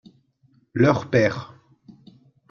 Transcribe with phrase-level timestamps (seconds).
[0.73, 1.53] Leur père.